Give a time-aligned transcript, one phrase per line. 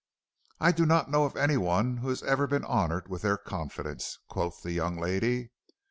[0.59, 4.17] "'I do not know of any one who has ever been honored with their confidence,'
[4.29, 5.51] quoth the young lady.